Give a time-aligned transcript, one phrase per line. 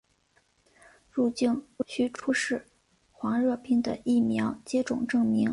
[1.11, 2.65] 入境须出示
[3.11, 5.47] 黄热病的疫苗接种证明。